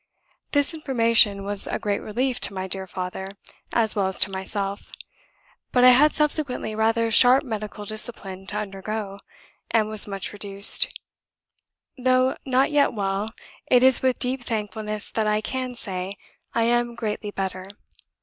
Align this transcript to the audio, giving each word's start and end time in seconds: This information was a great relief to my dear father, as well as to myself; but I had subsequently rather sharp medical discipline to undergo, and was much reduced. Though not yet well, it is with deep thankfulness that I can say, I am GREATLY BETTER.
This 0.53 0.73
information 0.73 1.43
was 1.43 1.67
a 1.67 1.77
great 1.77 1.99
relief 1.99 2.39
to 2.39 2.55
my 2.55 2.65
dear 2.67 2.87
father, 2.87 3.37
as 3.71 3.95
well 3.95 4.07
as 4.07 4.19
to 4.21 4.31
myself; 4.31 4.91
but 5.71 5.83
I 5.83 5.91
had 5.91 6.11
subsequently 6.11 6.73
rather 6.73 7.11
sharp 7.11 7.43
medical 7.43 7.85
discipline 7.85 8.47
to 8.47 8.57
undergo, 8.57 9.19
and 9.69 9.89
was 9.89 10.07
much 10.07 10.33
reduced. 10.33 10.91
Though 11.99 12.35
not 12.47 12.71
yet 12.71 12.93
well, 12.93 13.33
it 13.69 13.83
is 13.83 14.01
with 14.01 14.17
deep 14.17 14.43
thankfulness 14.43 15.11
that 15.11 15.27
I 15.27 15.39
can 15.39 15.75
say, 15.75 16.17
I 16.51 16.63
am 16.63 16.95
GREATLY 16.95 17.29
BETTER. 17.29 17.65